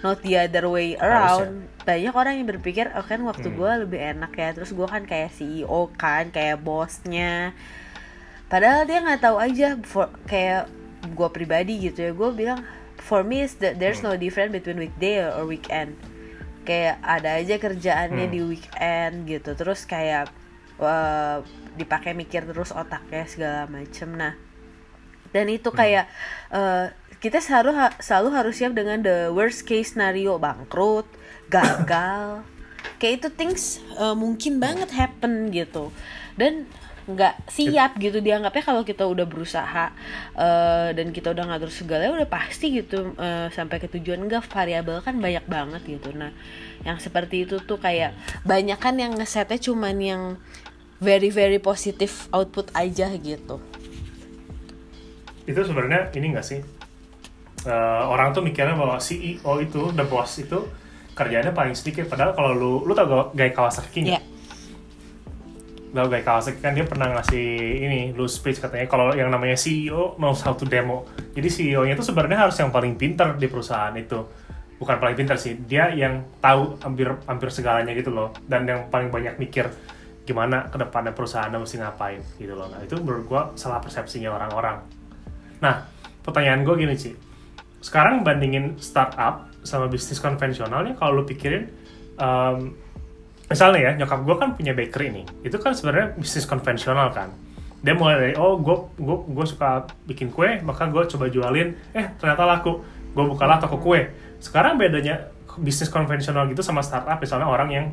not 0.02 0.22
the 0.22 0.38
other 0.38 0.70
way 0.70 0.94
around 0.98 1.66
Harusnya. 1.66 1.86
banyak 1.86 2.14
orang 2.14 2.34
yang 2.38 2.48
berpikir 2.48 2.84
oh 2.94 3.02
kan 3.02 3.22
waktu 3.26 3.50
hmm. 3.50 3.56
gue 3.58 3.70
lebih 3.86 4.00
enak 4.16 4.32
ya 4.34 4.48
terus 4.54 4.70
gue 4.70 4.86
kan 4.86 5.02
kayak 5.02 5.34
CEO 5.34 5.90
kan 5.98 6.30
kayak 6.30 6.62
bosnya 6.62 7.54
padahal 8.46 8.86
dia 8.86 9.02
nggak 9.02 9.20
tahu 9.22 9.36
aja 9.42 9.74
for, 9.82 10.06
kayak 10.30 10.70
gue 11.02 11.28
pribadi 11.34 11.90
gitu 11.90 12.10
ya 12.10 12.12
gue 12.14 12.30
bilang 12.34 12.62
for 12.98 13.26
me 13.26 13.42
is 13.42 13.58
that 13.58 13.78
there's 13.82 14.02
hmm. 14.02 14.14
no 14.14 14.14
difference 14.14 14.54
between 14.54 14.78
weekday 14.78 15.22
or 15.22 15.42
weekend 15.46 15.98
kayak 16.62 17.00
ada 17.00 17.40
aja 17.40 17.56
kerjaannya 17.58 18.26
hmm. 18.28 18.34
di 18.34 18.40
weekend 18.44 19.14
gitu 19.26 19.50
terus 19.58 19.82
kayak 19.82 20.30
uh, 20.78 21.42
dipakai 21.74 22.14
mikir 22.14 22.46
terus 22.46 22.70
otaknya 22.70 23.26
segala 23.26 23.60
macem 23.66 24.14
nah 24.14 24.47
dan 25.32 25.46
itu 25.48 25.68
hmm. 25.70 25.78
kayak 25.78 26.04
uh, 26.52 26.92
kita 27.18 27.42
selalu 27.42 27.74
ha 27.74 27.90
selalu 27.98 28.28
harus 28.30 28.54
siap 28.54 28.72
dengan 28.78 29.02
the 29.02 29.34
worst 29.34 29.66
case 29.66 29.94
scenario 29.94 30.38
bangkrut 30.38 31.06
gagal. 31.50 32.46
Kayak 32.98 33.14
itu 33.22 33.28
things 33.34 33.62
uh, 33.98 34.14
mungkin 34.14 34.62
banget 34.62 34.90
happen 34.94 35.50
gitu. 35.50 35.90
Dan 36.38 36.66
nggak 37.08 37.48
siap 37.48 37.96
gitu 37.96 38.20
dianggapnya 38.20 38.60
kalau 38.60 38.84
kita 38.84 39.08
udah 39.08 39.24
berusaha 39.24 39.96
uh, 40.36 40.92
dan 40.92 41.08
kita 41.08 41.32
udah 41.32 41.48
ngatur 41.48 41.72
segala 41.72 42.12
udah 42.12 42.28
pasti 42.28 42.68
gitu 42.84 43.16
uh, 43.16 43.48
sampai 43.50 43.82
ke 43.82 43.90
tujuan. 43.98 44.22
Enggak 44.22 44.46
variabel 44.46 45.02
kan 45.02 45.18
banyak 45.18 45.42
banget 45.48 45.82
gitu. 45.88 46.14
Nah 46.14 46.30
yang 46.86 47.02
seperti 47.02 47.48
itu 47.48 47.58
tuh 47.64 47.82
kayak 47.82 48.14
banyak 48.46 48.78
kan 48.78 48.94
yang 48.94 49.16
ngesetnya 49.16 49.58
cuman 49.58 49.96
yang 49.98 50.22
very 51.02 51.30
very 51.30 51.58
positif 51.58 52.26
output 52.34 52.70
aja 52.74 53.10
gitu 53.18 53.58
itu 55.48 55.60
sebenarnya 55.64 56.12
ini 56.12 56.36
gak 56.36 56.44
sih? 56.44 56.60
Uh, 57.66 58.04
orang 58.06 58.30
tuh 58.30 58.44
mikirnya 58.44 58.78
bahwa 58.78 59.02
CEO 59.02 59.52
itu 59.58 59.90
the 59.96 60.06
boss 60.06 60.38
itu 60.38 60.62
kerjanya 61.18 61.50
paling 61.50 61.74
sedikit. 61.74 62.06
Padahal 62.06 62.30
kalau 62.38 62.54
lu 62.54 62.72
lu 62.86 62.94
tau 62.94 63.34
gaya 63.34 63.50
Kawasaki 63.50 64.06
nggak? 64.06 64.14
Yeah. 64.14 64.24
Tau 65.90 66.06
gaya 66.06 66.22
Kawasaki 66.22 66.62
kan 66.62 66.78
dia 66.78 66.86
pernah 66.86 67.10
ngasih 67.18 67.48
ini 67.82 68.00
lu 68.14 68.30
speech 68.30 68.62
katanya 68.62 68.86
kalau 68.86 69.10
yang 69.10 69.26
namanya 69.34 69.58
CEO 69.58 70.14
knows 70.22 70.46
how 70.46 70.54
to 70.54 70.62
demo. 70.62 71.02
Jadi 71.34 71.48
CEO-nya 71.50 71.98
itu 71.98 72.06
sebenarnya 72.06 72.46
harus 72.46 72.54
yang 72.62 72.70
paling 72.70 72.94
pinter 72.94 73.34
di 73.34 73.50
perusahaan 73.50 73.90
itu. 73.98 74.22
Bukan 74.78 75.02
paling 75.02 75.18
pinter 75.18 75.34
sih 75.34 75.58
dia 75.58 75.90
yang 75.90 76.38
tahu 76.38 76.78
hampir 76.78 77.10
hampir 77.26 77.50
segalanya 77.50 77.90
gitu 77.98 78.14
loh. 78.14 78.30
Dan 78.46 78.70
yang 78.70 78.86
paling 78.86 79.10
banyak 79.10 79.34
mikir 79.42 79.66
gimana 80.22 80.70
ke 80.70 80.78
depannya 80.78 81.10
perusahaan 81.10 81.50
mesti 81.50 81.82
ngapain 81.82 82.22
gitu 82.38 82.54
loh. 82.54 82.70
Nah 82.70 82.78
itu 82.86 82.94
menurut 83.02 83.24
gua 83.26 83.42
salah 83.58 83.82
persepsinya 83.82 84.30
orang-orang 84.30 84.97
Nah, 85.58 85.86
pertanyaan 86.22 86.62
gue 86.62 86.74
gini 86.78 86.94
sih. 86.94 87.14
Sekarang 87.78 88.26
bandingin 88.26 88.78
startup 88.82 89.50
sama 89.62 89.86
bisnis 89.86 90.18
konvensional 90.18 90.86
nih, 90.86 90.94
kalau 90.98 91.22
lu 91.22 91.24
pikirin, 91.26 91.70
um, 92.18 92.74
misalnya 93.46 93.90
ya, 93.90 93.90
nyokap 94.02 94.20
gue 94.26 94.36
kan 94.38 94.48
punya 94.54 94.72
bakery 94.74 95.14
nih. 95.14 95.24
Itu 95.46 95.62
kan 95.62 95.74
sebenarnya 95.74 96.18
bisnis 96.18 96.46
konvensional 96.46 97.10
kan. 97.14 97.30
Dia 97.78 97.94
mulai 97.94 98.16
dari, 98.18 98.34
oh 98.34 98.58
gue 98.58 98.76
gue 98.98 99.16
gue 99.30 99.46
suka 99.46 99.86
bikin 100.10 100.34
kue, 100.34 100.58
maka 100.66 100.90
gue 100.90 101.02
coba 101.06 101.30
jualin, 101.30 101.78
eh 101.94 102.10
ternyata 102.18 102.42
laku. 102.42 102.82
Gue 103.14 103.24
bukalah 103.24 103.62
toko 103.62 103.78
kue. 103.78 104.10
Sekarang 104.42 104.74
bedanya 104.78 105.30
bisnis 105.58 105.90
konvensional 105.90 106.50
gitu 106.50 106.62
sama 106.62 106.82
startup, 106.82 107.18
misalnya 107.18 107.46
orang 107.46 107.70
yang 107.70 107.86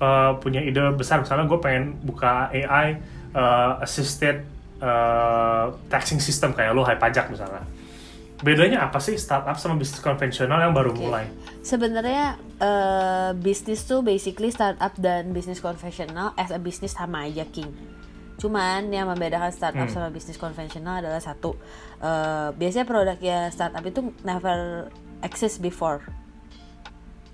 uh, 0.00 0.36
punya 0.40 0.64
ide 0.64 0.80
besar, 0.96 1.20
misalnya 1.20 1.44
gue 1.48 1.58
pengen 1.60 1.96
buka 2.00 2.48
AI 2.52 3.00
uh, 3.36 3.84
assisted 3.84 4.55
uh, 4.82 5.72
taxing 5.88 6.20
system 6.20 6.52
kayak 6.52 6.76
lo 6.76 6.82
high 6.84 6.98
pajak 6.98 7.28
misalnya 7.28 7.64
bedanya 8.44 8.84
apa 8.84 9.00
sih 9.00 9.16
startup 9.16 9.56
sama 9.56 9.80
bisnis 9.80 10.04
konvensional 10.04 10.60
yang 10.60 10.76
baru 10.76 10.92
okay. 10.92 11.00
mulai? 11.00 11.24
Sebenarnya 11.64 12.36
uh, 12.60 13.30
bisnis 13.32 13.88
tuh 13.88 14.04
basically 14.04 14.52
startup 14.52 14.92
dan 15.00 15.32
bisnis 15.32 15.64
konvensional 15.64 16.36
as 16.36 16.52
a 16.52 16.60
bisnis 16.60 16.92
sama 16.92 17.24
aja 17.24 17.48
king. 17.48 17.72
Cuman 18.36 18.92
yang 18.92 19.08
membedakan 19.08 19.48
startup 19.48 19.88
hmm. 19.88 19.94
sama 19.96 20.12
bisnis 20.12 20.36
konvensional 20.36 21.00
adalah 21.00 21.20
satu, 21.24 21.56
uh, 22.04 22.52
biasanya 22.52 22.84
produknya 22.84 23.48
startup 23.48 23.80
itu 23.88 24.12
never 24.20 24.92
exist 25.24 25.64
before. 25.64 26.04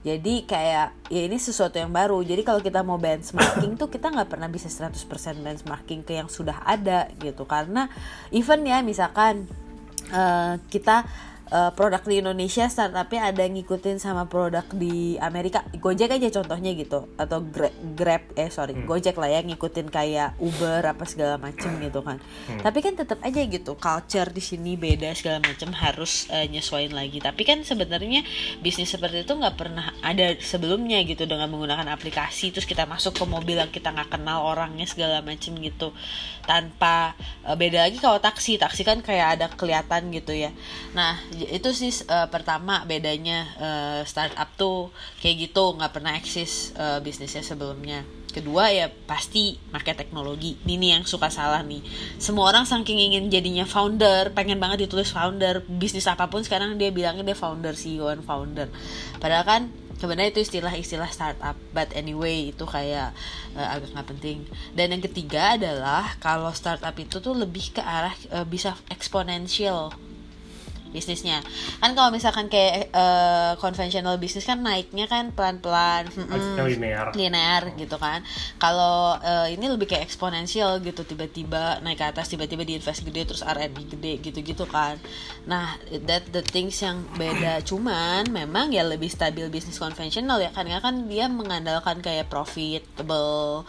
Jadi 0.02 0.42
kayak 0.50 1.10
ya 1.14 1.22
ini 1.22 1.38
sesuatu 1.38 1.78
yang 1.78 1.94
baru. 1.94 2.18
Jadi 2.26 2.42
kalau 2.42 2.58
kita 2.58 2.82
mau 2.82 2.98
benchmarking 2.98 3.78
tuh 3.78 3.86
kita 3.86 4.10
nggak 4.10 4.28
pernah 4.34 4.50
bisa 4.50 4.66
100% 4.66 4.98
benchmarking 5.38 6.02
ke 6.02 6.18
yang 6.18 6.26
sudah 6.26 6.58
ada 6.66 7.06
gitu. 7.22 7.46
Karena 7.46 7.86
even 8.34 8.66
ya 8.66 8.82
misalkan 8.82 9.46
uh, 10.10 10.58
kita 10.66 11.06
uh, 11.52 11.70
produk 11.76 12.00
di 12.02 12.24
Indonesia 12.24 12.64
startupnya 12.66 13.28
ada 13.28 13.44
yang 13.44 13.60
ngikutin 13.60 14.00
sama 14.00 14.24
produk 14.24 14.64
di 14.72 15.20
Amerika. 15.20 15.62
Gojek 15.76 16.16
aja 16.16 16.28
contohnya 16.40 16.72
gitu 16.72 17.12
atau 17.20 17.38
Grab, 17.44 17.74
Grab 17.94 18.22
eh 18.34 18.48
sorry 18.48 18.72
hmm. 18.72 18.88
Gojek 18.88 19.20
lah 19.20 19.28
ya 19.28 19.44
ngikutin 19.44 19.92
kayak 19.92 20.40
Uber 20.40 20.80
apa 20.80 21.04
segala 21.04 21.36
macem 21.36 21.76
gitu 21.78 22.00
kan. 22.00 22.18
Hmm. 22.22 22.58
tapi 22.64 22.80
kan 22.80 22.96
tetap 22.96 23.20
aja 23.22 23.44
gitu 23.44 23.76
culture 23.76 24.30
di 24.32 24.40
sini 24.42 24.74
beda 24.74 25.12
segala 25.12 25.44
macam 25.44 25.70
harus 25.76 26.26
uh, 26.32 26.48
nyesuaiin 26.48 26.96
lagi. 26.96 27.20
Tapi 27.20 27.42
kan 27.44 27.60
sebenarnya 27.62 28.24
bisnis 28.64 28.88
seperti 28.88 29.28
itu 29.28 29.36
nggak 29.36 29.56
pernah 29.60 29.92
ada 30.00 30.32
sebelumnya 30.40 31.04
gitu 31.04 31.28
dengan 31.28 31.52
menggunakan 31.52 31.92
aplikasi 31.92 32.54
terus 32.54 32.64
kita 32.64 32.88
masuk 32.88 33.12
ke 33.12 33.24
mobil 33.28 33.60
yang 33.60 33.68
kita 33.68 33.92
nggak 33.92 34.16
kenal 34.16 34.48
orangnya 34.48 34.88
segala 34.88 35.20
macem 35.20 35.52
gitu 35.60 35.92
tanpa 36.48 37.12
uh, 37.44 37.54
beda 37.54 37.84
lagi 37.90 38.00
kalau 38.00 38.16
taksi. 38.18 38.56
Taksi 38.56 38.82
kan 38.86 39.04
kayak 39.04 39.38
ada 39.38 39.46
kelihatan 39.52 40.08
gitu 40.14 40.32
ya. 40.32 40.50
Nah 40.96 41.18
itu 41.48 41.70
sih 41.74 41.90
uh, 42.06 42.28
pertama 42.30 42.86
bedanya 42.86 43.46
uh, 43.58 44.00
startup 44.06 44.48
tuh 44.54 44.92
kayak 45.18 45.48
gitu 45.48 45.74
nggak 45.74 45.92
pernah 45.92 46.14
eksis 46.14 46.76
uh, 46.78 46.98
bisnisnya 47.02 47.42
sebelumnya. 47.42 48.06
Kedua 48.32 48.72
ya 48.72 48.88
pasti 48.88 49.60
pakai 49.68 49.92
teknologi. 49.92 50.56
Ini 50.64 50.96
yang 50.96 51.04
suka 51.04 51.28
salah 51.28 51.60
nih. 51.60 51.84
Semua 52.16 52.48
orang 52.48 52.64
saking 52.64 53.12
ingin 53.12 53.24
jadinya 53.28 53.68
founder 53.68 54.32
pengen 54.32 54.56
banget 54.56 54.88
ditulis 54.88 55.12
founder. 55.12 55.60
Bisnis 55.68 56.08
apa 56.08 56.32
pun 56.32 56.40
sekarang 56.40 56.80
dia 56.80 56.88
bilangnya 56.88 57.26
dia 57.28 57.36
founder 57.36 57.76
CEO 57.76 58.08
and 58.08 58.24
founder. 58.24 58.72
Padahal 59.20 59.44
kan 59.44 59.62
sebenarnya 60.00 60.32
itu 60.32 60.48
istilah-istilah 60.48 61.12
startup. 61.12 61.60
But 61.76 61.92
anyway 61.92 62.56
itu 62.56 62.64
kayak 62.64 63.12
uh, 63.52 63.68
agak 63.68 63.92
nggak 63.92 64.08
penting. 64.16 64.38
Dan 64.72 64.96
yang 64.96 65.02
ketiga 65.04 65.60
adalah 65.60 66.16
kalau 66.16 66.50
startup 66.56 66.96
itu 66.96 67.20
tuh 67.20 67.36
lebih 67.36 67.76
ke 67.76 67.84
arah 67.84 68.16
uh, 68.32 68.48
bisa 68.48 68.72
eksponensial 68.88 69.92
bisnisnya. 70.92 71.40
Kan 71.80 71.96
kalau 71.96 72.12
misalkan 72.12 72.46
kayak 72.52 72.92
uh, 72.92 73.56
conventional 73.58 74.20
bisnis 74.20 74.44
kan 74.44 74.60
naiknya 74.60 75.08
kan 75.08 75.32
pelan-pelan 75.32 76.12
mm, 76.12 76.60
linear. 76.60 77.06
Linear 77.16 77.62
gitu 77.74 77.96
kan. 77.96 78.20
Kalau 78.60 79.16
uh, 79.16 79.48
ini 79.48 79.66
lebih 79.66 79.88
kayak 79.88 80.06
eksponensial 80.06 80.78
gitu 80.84 81.02
tiba-tiba 81.02 81.80
naik 81.80 81.98
ke 81.98 82.04
atas 82.04 82.28
tiba-tiba 82.28 82.62
diinvest 82.68 83.02
gede 83.08 83.22
terus 83.24 83.42
R&D 83.42 83.96
gede 83.96 84.12
gitu-gitu 84.20 84.68
kan. 84.68 85.00
Nah 85.48 85.80
that 86.06 86.28
the 86.30 86.44
things 86.44 86.78
yang 86.84 87.02
beda. 87.16 87.64
Cuman 87.64 88.28
memang 88.28 88.70
ya 88.70 88.84
lebih 88.84 89.08
stabil 89.08 89.48
bisnis 89.48 89.80
konvensional 89.80 90.38
ya 90.38 90.52
kan 90.52 90.68
kan 90.82 91.08
dia 91.08 91.30
mengandalkan 91.30 92.02
kayak 92.02 92.28
profitable 92.28 93.64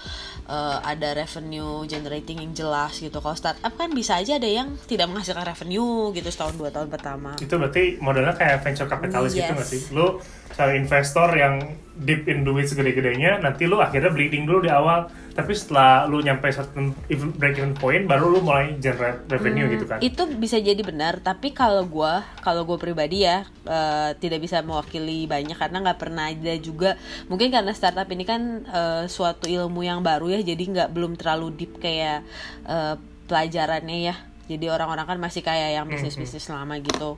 uh, 0.50 0.78
ada 0.84 1.14
revenue 1.16 1.86
generating 1.88 2.42
yang 2.42 2.54
jelas 2.58 3.00
gitu. 3.00 3.22
Kalau 3.22 3.38
startup 3.38 3.74
kan 3.78 3.94
bisa 3.94 4.20
aja 4.20 4.42
ada 4.42 4.50
yang 4.50 4.76
tidak 4.90 5.08
menghasilkan 5.12 5.46
revenue 5.46 6.12
gitu 6.16 6.30
setahun 6.34 6.56
dua 6.58 6.70
tahun 6.74 6.90
pertama 7.14 7.38
itu 7.38 7.54
berarti 7.62 7.84
modelnya 8.02 8.34
kayak 8.34 8.58
venture 8.66 8.90
capitalist 8.90 9.34
yes. 9.38 9.40
gitu 9.46 9.54
gak 9.54 9.70
sih? 9.70 9.82
Lu 9.94 10.18
cari 10.54 10.78
investor 10.78 11.30
yang 11.34 11.78
deep 11.94 12.26
in 12.26 12.42
duit 12.42 12.66
segede-gedenya 12.66 13.42
nanti 13.42 13.70
lu 13.70 13.78
akhirnya 13.78 14.10
bleeding 14.10 14.50
dulu 14.50 14.66
di 14.66 14.72
awal. 14.74 15.10
Tapi 15.34 15.50
setelah 15.54 16.06
lu 16.06 16.22
nyampe 16.22 16.46
certain 16.54 16.94
break 17.10 17.58
even 17.58 17.74
point 17.74 18.06
baru 18.06 18.38
lu 18.38 18.40
mulai 18.46 18.78
generate 18.78 19.26
revenue 19.30 19.66
hmm, 19.66 19.74
gitu 19.78 19.86
kan? 19.90 19.98
itu 20.02 20.22
bisa 20.38 20.58
jadi 20.62 20.82
benar. 20.82 21.22
Tapi 21.22 21.54
kalau 21.54 21.86
gue 21.86 22.14
kalau 22.42 22.66
gue 22.66 22.78
pribadi 22.78 23.26
ya 23.26 23.46
uh, 23.66 24.14
tidak 24.18 24.46
bisa 24.46 24.62
mewakili 24.62 25.26
banyak 25.26 25.58
karena 25.58 25.78
nggak 25.86 26.00
pernah 26.02 26.30
ada 26.30 26.54
juga. 26.58 26.98
Mungkin 27.30 27.50
karena 27.50 27.74
startup 27.74 28.10
ini 28.10 28.26
kan 28.26 28.42
uh, 28.70 29.04
suatu 29.10 29.50
ilmu 29.50 29.86
yang 29.86 30.02
baru 30.06 30.38
ya 30.38 30.40
jadi 30.42 30.64
nggak 30.66 30.90
belum 30.94 31.18
terlalu 31.18 31.54
deep 31.58 31.82
kayak 31.82 32.26
uh, 32.70 32.98
pelajarannya 33.26 34.14
ya 34.14 34.16
jadi 34.48 34.76
orang-orang 34.76 35.08
kan 35.08 35.18
masih 35.20 35.40
kayak 35.40 35.80
yang 35.80 35.86
bisnis 35.88 36.20
bisnis 36.20 36.52
lama 36.52 36.76
gitu. 36.80 37.16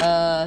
Uh, 0.00 0.44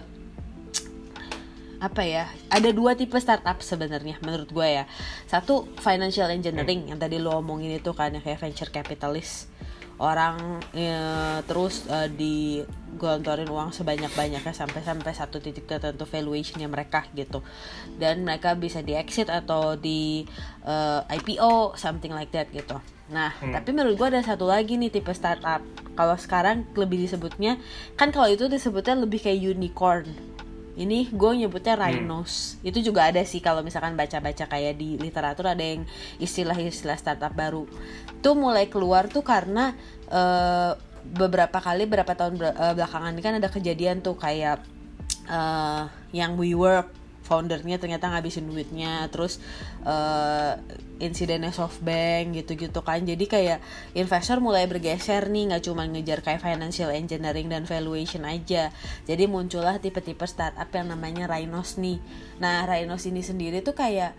apa 1.79 2.03
ya? 2.03 2.27
Ada 2.51 2.75
dua 2.75 2.93
tipe 2.93 3.15
startup 3.17 3.63
sebenarnya 3.63 4.19
menurut 4.21 4.51
gue 4.51 4.67
ya. 4.67 4.86
Satu 5.25 5.65
financial 5.79 6.29
engineering 6.29 6.86
hmm. 6.86 6.89
yang 6.93 7.00
tadi 7.00 7.17
lo 7.17 7.39
omongin 7.39 7.79
itu 7.79 7.95
kan 7.95 8.13
yang 8.13 8.21
kayak 8.21 8.39
venture 8.43 8.69
capitalist 8.69 9.50
orang 10.00 10.63
ya, 10.72 11.39
terus 11.44 11.84
uh, 11.91 12.08
digelontorin 12.08 13.51
uang 13.51 13.75
sebanyak-banyaknya 13.75 14.56
sampai 14.56 14.79
sampai 14.79 15.12
satu 15.12 15.44
titik 15.44 15.68
tertentu 15.68 16.08
valuationnya 16.08 16.72
mereka 16.72 17.03
gitu. 17.12 17.44
Dan 18.00 18.24
mereka 18.24 18.56
bisa 18.56 18.79
di 18.79 18.96
exit 18.96 19.27
atau 19.27 19.75
di 19.75 20.24
uh, 20.63 21.03
eh, 21.03 21.20
IPO 21.20 21.75
something 21.75 22.15
like 22.15 22.32
that 22.32 22.48
gitu. 22.56 22.79
Nah 23.12 23.36
hmm. 23.36 23.51
tapi 23.51 23.75
menurut 23.75 24.00
gue 24.00 24.08
ada 24.08 24.24
satu 24.24 24.48
lagi 24.48 24.79
nih 24.79 24.88
tipe 24.88 25.12
startup. 25.12 25.60
Kalau 26.00 26.15
sekarang 26.15 26.63
lebih 26.79 27.03
disebutnya 27.03 27.60
kan 28.00 28.15
kalau 28.15 28.32
itu 28.32 28.48
disebutnya 28.48 28.96
lebih 28.96 29.20
kayak 29.20 29.51
unicorn 29.51 30.28
ini 30.79 31.12
gue 31.12 31.31
nyebutnya 31.45 31.75
hmm. 31.75 31.83
rhinos 31.83 32.55
hmm. 32.55 32.69
itu 32.71 32.79
juga 32.91 33.12
ada 33.12 33.19
sih 33.27 33.43
kalau 33.43 33.59
misalkan 33.62 34.00
baca-baca 34.00 34.48
kayak 34.48 34.79
di 34.79 34.95
literatur 34.95 35.51
ada 35.51 35.62
yang 35.62 35.83
istilah-istilah 36.24 36.95
startup 36.95 37.36
baru 37.36 37.67
tuh 38.24 38.33
mulai 38.39 38.71
keluar 38.71 39.12
tuh 39.12 39.21
karena 39.21 39.75
uh, 40.07 40.79
beberapa 41.03 41.59
kali 41.59 41.83
beberapa 41.88 42.15
tahun 42.15 42.39
uh, 42.39 42.74
belakangan 42.75 43.12
ini 43.15 43.21
kan 43.24 43.36
ada 43.39 43.50
kejadian 43.51 44.00
tuh 44.00 44.15
kayak 44.15 44.63
uh, 45.27 45.91
yang 46.15 46.39
WeWork 46.39 46.99
foundernya 47.29 47.77
ternyata 47.77 48.09
ngabisin 48.09 48.50
duitnya 48.50 49.05
terus 49.13 49.38
uh, 49.86 50.57
insidennya 50.98 51.53
SoftBank 51.53 52.33
gitu-gitu 52.41 52.81
kan. 52.81 53.05
Jadi 53.05 53.25
kayak 53.29 53.62
investor 53.93 54.41
mulai 54.41 54.65
bergeser 54.65 55.29
nih 55.29 55.53
nggak 55.53 55.63
cuma 55.69 55.86
ngejar 55.86 56.25
kayak 56.25 56.41
financial 56.41 56.89
engineering 56.89 57.48
dan 57.48 57.69
valuation 57.69 58.25
aja. 58.25 58.74
Jadi 59.05 59.24
muncullah 59.29 59.77
tipe-tipe 59.77 60.25
startup 60.25 60.67
yang 60.74 60.89
namanya 60.89 61.29
Rhinos 61.29 61.77
nih. 61.77 62.01
Nah 62.41 62.65
Rhinos 62.65 63.05
ini 63.05 63.21
sendiri 63.21 63.62
tuh 63.62 63.77
kayak 63.77 64.17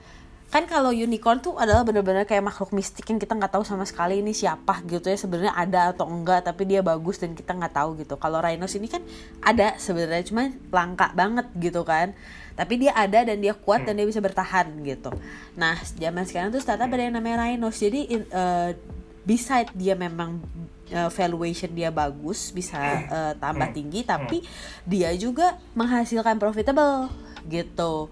kan 0.50 0.66
kalau 0.66 0.90
unicorn 0.90 1.38
tuh 1.38 1.54
adalah 1.54 1.86
bener-bener 1.86 2.26
kayak 2.26 2.42
makhluk 2.42 2.74
mistik 2.74 3.06
yang 3.06 3.22
kita 3.22 3.38
nggak 3.38 3.54
tahu 3.54 3.62
sama 3.62 3.86
sekali 3.86 4.18
ini 4.18 4.34
siapa 4.34 4.82
gitu 4.82 5.06
ya. 5.06 5.14
Sebenarnya 5.14 5.54
ada 5.54 5.94
atau 5.94 6.10
enggak 6.10 6.42
tapi 6.42 6.66
dia 6.66 6.82
bagus 6.82 7.22
dan 7.22 7.38
kita 7.38 7.54
nggak 7.54 7.70
tahu 7.70 7.94
gitu. 8.02 8.18
Kalau 8.18 8.42
rhinos 8.42 8.74
ini 8.74 8.90
kan 8.90 8.98
ada 9.38 9.78
sebenarnya 9.78 10.26
cuma 10.26 10.50
langka 10.74 11.14
banget 11.14 11.46
gitu 11.54 11.86
kan. 11.86 12.18
Tapi 12.58 12.82
dia 12.82 12.92
ada 12.98 13.22
dan 13.22 13.38
dia 13.38 13.54
kuat 13.54 13.86
dan 13.86 13.94
dia 13.94 14.04
bisa 14.04 14.18
bertahan 14.18 14.74
gitu. 14.82 15.14
Nah 15.54 15.78
zaman 15.94 16.26
sekarang 16.26 16.50
tuh 16.50 16.58
startup 16.58 16.90
ada 16.90 17.02
yang 17.06 17.14
namanya 17.14 17.46
rhinos. 17.46 17.78
Jadi 17.78 18.10
uh, 18.34 18.74
beside 19.22 19.70
dia 19.78 19.94
memang 19.94 20.42
uh, 20.90 21.10
valuation 21.14 21.70
dia 21.70 21.94
bagus 21.94 22.50
bisa 22.50 22.78
uh, 23.06 23.32
tambah 23.38 23.70
tinggi 23.70 24.02
tapi 24.02 24.42
dia 24.82 25.14
juga 25.14 25.54
menghasilkan 25.78 26.42
profitable 26.42 27.06
gitu 27.46 28.10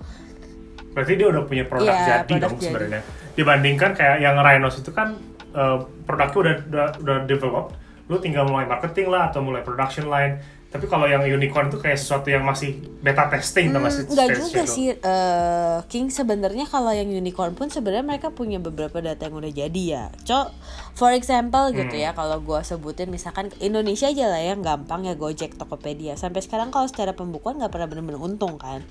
berarti 0.99 1.15
dia 1.15 1.31
udah 1.31 1.43
punya 1.47 1.63
produk 1.63 1.95
yeah, 1.95 2.27
jadi 2.27 2.43
dong 2.43 2.59
sebenarnya. 2.59 3.03
Dibandingkan 3.39 3.95
kayak 3.95 4.19
yang 4.19 4.35
Rhinos 4.35 4.83
itu 4.83 4.91
kan 4.91 5.15
uh, 5.55 5.87
produknya 6.03 6.39
udah 6.43 6.55
udah 6.67 6.87
udah 7.07 7.17
develop 7.31 7.71
lu 8.09 8.19
tinggal 8.19 8.49
mulai 8.49 8.67
marketing 8.67 9.07
lah 9.07 9.31
atau 9.31 9.39
mulai 9.39 9.63
production 9.63 10.11
line. 10.11 10.43
Tapi 10.69 10.85
kalau 10.85 11.09
yang 11.09 11.25
unicorn 11.25 11.73
itu 11.73 11.81
kayak 11.81 11.97
sesuatu 11.97 12.29
yang 12.29 12.45
masih 12.45 12.77
beta 13.01 13.25
testing 13.33 13.73
hmm, 13.73 13.81
masih 13.81 14.05
nggak 14.05 14.29
juga 14.37 14.63
itu. 14.67 14.69
sih 14.69 14.89
uh, 15.01 15.81
King. 15.89 16.13
Sebenarnya 16.13 16.69
kalau 16.69 16.93
yang 16.93 17.09
unicorn 17.09 17.57
pun 17.57 17.73
sebenarnya 17.73 18.05
mereka 18.05 18.29
punya 18.35 18.61
beberapa 18.61 19.01
data 19.01 19.31
yang 19.31 19.39
udah 19.39 19.53
jadi 19.55 19.83
ya. 19.87 20.05
Cok 20.29 20.47
for 20.93 21.15
example 21.15 21.73
gitu 21.73 21.89
hmm. 21.89 21.93
gitu 21.95 21.97
ya 22.05 22.11
kalau 22.13 22.43
gue 22.43 22.61
sebutin 22.67 23.09
misalkan 23.09 23.49
Indonesia 23.65 24.11
aja 24.11 24.29
lah 24.29 24.43
yang 24.45 24.61
gampang 24.61 25.09
ya 25.09 25.15
Gojek 25.17 25.57
Tokopedia. 25.57 26.21
Sampai 26.21 26.45
sekarang 26.45 26.69
kalau 26.69 26.85
secara 26.85 27.17
pembukuan 27.17 27.57
nggak 27.57 27.73
pernah 27.73 27.89
benar-benar 27.89 28.21
untung 28.21 28.61
kan 28.61 28.85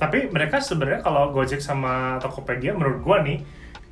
tapi 0.00 0.32
mereka 0.32 0.64
sebenarnya 0.64 1.04
kalau 1.04 1.28
Gojek 1.30 1.60
sama 1.60 2.16
Tokopedia 2.24 2.72
menurut 2.72 3.04
gua 3.04 3.20
nih 3.20 3.44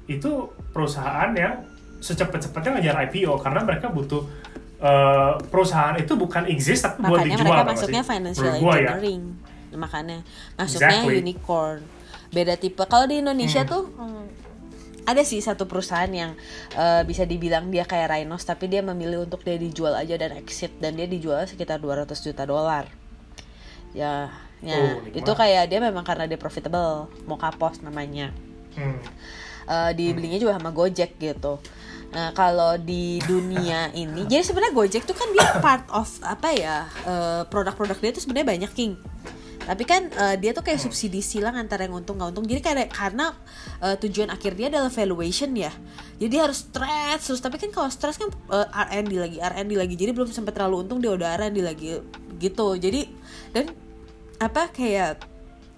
itu 0.08 0.48
perusahaan 0.72 1.28
yang 1.36 1.68
secepat-cepatnya 2.00 2.80
ngejar 2.80 2.96
IPO 3.10 3.36
karena 3.44 3.60
mereka 3.60 3.92
butuh 3.92 4.24
uh, 4.80 5.36
perusahaan 5.52 6.00
itu 6.00 6.16
bukan 6.16 6.48
exist 6.48 6.88
tapi 6.88 7.04
buat 7.04 7.28
dijual 7.28 7.44
mereka 7.44 7.62
masuknya 7.68 8.02
sih? 8.02 8.10
financial 8.16 8.48
ya. 8.48 8.56
engineering 8.56 9.22
ya. 9.68 9.76
makanya 9.76 10.18
masuknya 10.56 11.04
exactly. 11.04 11.20
unicorn 11.20 11.78
beda 12.32 12.54
tipe 12.56 12.82
kalau 12.88 13.04
di 13.04 13.20
Indonesia 13.20 13.62
hmm. 13.66 13.70
tuh 13.70 13.84
hmm, 13.84 14.24
ada 15.08 15.22
sih 15.24 15.40
satu 15.40 15.64
perusahaan 15.64 16.08
yang 16.08 16.36
uh, 16.76 17.00
bisa 17.04 17.24
dibilang 17.24 17.72
dia 17.72 17.88
kayak 17.88 18.12
Rhinos 18.12 18.44
tapi 18.44 18.68
dia 18.68 18.84
memilih 18.84 19.24
untuk 19.24 19.40
dia 19.40 19.56
dijual 19.56 19.96
aja 19.96 20.16
dan 20.16 20.36
exit 20.36 20.72
dan 20.80 20.96
dia 20.96 21.08
dijual 21.08 21.44
sekitar 21.48 21.80
200 21.80 22.12
juta 22.12 22.44
dolar 22.44 22.88
ya 23.96 24.28
ya 24.58 24.98
oh, 24.98 25.06
itu 25.14 25.32
kayak 25.38 25.70
dia 25.70 25.78
memang 25.78 26.02
karena 26.02 26.26
dia 26.26 26.38
profitable 26.40 27.06
mau 27.26 27.38
kapos 27.38 27.78
namanya. 27.82 28.34
Hmm. 28.78 28.98
uh, 29.66 29.90
dibelinya 29.90 30.38
juga 30.38 30.54
sama 30.54 30.70
Gojek 30.70 31.18
gitu. 31.18 31.58
Nah, 32.08 32.32
kalau 32.32 32.80
di 32.80 33.20
dunia 33.28 33.92
ini, 33.92 34.24
jadi 34.24 34.40
sebenarnya 34.40 34.72
Gojek 34.72 35.04
tuh 35.04 35.12
kan 35.12 35.28
dia 35.28 35.44
part 35.60 35.84
of 35.92 36.08
apa 36.24 36.48
ya 36.56 36.88
uh, 37.04 37.42
produk-produk 37.52 37.98
dia 38.00 38.10
tuh 38.16 38.22
sebenarnya 38.24 38.48
banyak 38.48 38.72
king. 38.72 38.96
Tapi 39.68 39.84
kan 39.84 40.08
uh, 40.16 40.32
dia 40.40 40.56
tuh 40.56 40.64
kayak 40.64 40.80
subsidi 40.80 41.20
silang 41.20 41.52
antara 41.52 41.84
yang 41.84 42.00
untung 42.00 42.16
nggak 42.16 42.32
untung. 42.32 42.48
Jadi 42.48 42.64
kayak 42.64 42.88
karena 42.88 43.36
uh, 43.84 44.00
tujuan 44.00 44.32
akhir 44.32 44.56
dia 44.56 44.72
adalah 44.72 44.88
valuation 44.88 45.52
ya. 45.52 45.68
Jadi 46.16 46.34
harus 46.40 46.64
stress 46.64 47.28
terus 47.28 47.44
tapi 47.44 47.60
kan 47.60 47.68
kalau 47.68 47.92
stress 47.92 48.16
kan 48.16 48.32
uh, 48.48 48.64
R&D 48.64 49.12
lagi 49.20 49.36
R&D 49.36 49.76
lagi. 49.76 49.94
Jadi 50.00 50.16
belum 50.16 50.32
sempat 50.32 50.56
terlalu 50.56 50.88
untung 50.88 51.04
dia 51.04 51.12
udah 51.12 51.36
R&D 51.36 51.60
lagi 51.60 52.00
gitu. 52.40 52.80
Jadi 52.80 53.12
dan 53.52 53.68
apa 54.38 54.70
kayak 54.70 55.26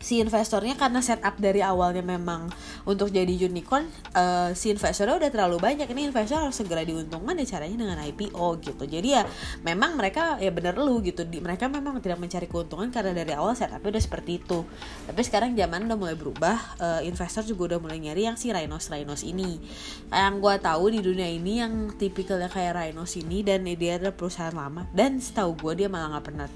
si 0.01 0.19
investornya 0.19 0.75
karena 0.81 1.05
setup 1.05 1.37
dari 1.37 1.61
awalnya 1.61 2.01
memang 2.01 2.49
untuk 2.89 3.13
jadi 3.13 3.29
unicorn 3.29 3.85
uh, 4.17 4.51
si 4.57 4.73
investornya 4.73 5.21
udah 5.21 5.31
terlalu 5.31 5.61
banyak. 5.61 5.87
Ini 5.87 6.09
investor 6.09 6.49
harus 6.49 6.57
segera 6.57 6.81
diuntungkan 6.83 7.37
ya 7.37 7.47
caranya 7.57 7.77
dengan 7.85 7.99
IPO 8.01 8.47
gitu. 8.65 8.85
Jadi 8.89 9.09
ya 9.13 9.23
memang 9.61 10.01
mereka 10.01 10.41
ya 10.41 10.49
bener 10.49 10.81
lu 10.81 11.05
gitu. 11.05 11.29
Di, 11.29 11.45
mereka 11.45 11.69
memang 11.69 12.01
tidak 12.01 12.17
mencari 12.17 12.49
keuntungan 12.49 12.89
karena 12.89 13.13
dari 13.13 13.37
awal 13.37 13.53
setupnya 13.53 13.93
udah 13.93 14.03
seperti 14.03 14.41
itu. 14.41 14.65
Tapi 15.05 15.21
sekarang 15.21 15.53
zaman 15.53 15.87
udah 15.87 15.99
mulai 16.01 16.17
berubah 16.17 16.57
uh, 16.81 17.01
investor 17.05 17.45
juga 17.45 17.77
udah 17.77 17.79
mulai 17.85 18.01
nyari 18.01 18.25
yang 18.25 18.41
si 18.41 18.49
Rhinos 18.49 18.89
Rhinos 18.89 19.21
ini. 19.23 19.61
Yang 20.09 20.35
gue 20.41 20.55
tahu 20.65 20.85
di 20.97 21.01
dunia 21.05 21.29
ini 21.29 21.61
yang 21.61 21.93
tipikalnya 21.95 22.49
kayak 22.49 22.73
Rhinos 22.73 23.13
ini 23.21 23.45
dan 23.45 23.69
dia 23.69 24.01
adalah 24.01 24.17
perusahaan 24.17 24.57
lama. 24.57 24.89
Dan 24.97 25.21
setahu 25.21 25.55
gue 25.61 25.85
dia 25.85 25.89
malah 25.93 26.17
nggak 26.17 26.25
pernah 26.25 26.49